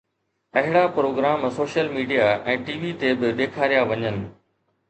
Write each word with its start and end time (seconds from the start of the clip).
اهڙا 0.59 0.83
programme 0.95 1.39
social 1.57 1.87
media 1.97 2.25
۽ 2.55 2.57
T 2.71 2.75
V 2.85 2.91
تي 3.03 3.09
به 3.21 3.27
ڏيکاريا 3.41 3.81
وڃن 3.93 4.17